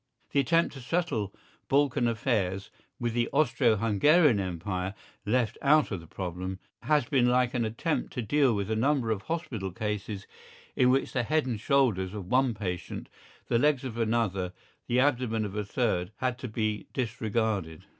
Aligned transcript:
The 0.31 0.39
attempt 0.39 0.73
to 0.73 0.79
settle 0.81 1.31
Balkan 1.67 2.07
affairs 2.07 2.71
with 2.99 3.13
the 3.13 3.27
Austro 3.31 3.75
Hungarian 3.75 4.39
Empire 4.39 4.95
left 5.27 5.59
out 5.61 5.91
of 5.91 5.99
the 5.99 6.07
problem 6.07 6.57
has 6.81 7.05
been 7.05 7.27
like 7.29 7.53
an 7.53 7.65
attempt 7.65 8.11
to 8.13 8.23
deal 8.23 8.55
with 8.55 8.71
a 8.71 8.75
number 8.75 9.11
of 9.11 9.21
hospital 9.21 9.71
cases 9.71 10.25
in 10.75 10.89
which 10.89 11.13
the 11.13 11.21
head 11.21 11.45
and 11.45 11.59
shoulders 11.59 12.15
of 12.15 12.25
one 12.25 12.55
patient, 12.55 13.09
the 13.47 13.59
legs 13.59 13.83
of 13.83 13.95
another, 13.95 14.53
the 14.87 14.99
abdomen 14.99 15.45
of 15.45 15.55
a 15.55 15.63
third 15.63 16.11
had 16.15 16.39
to 16.39 16.47
be 16.47 16.87
disregarded. 16.93 17.85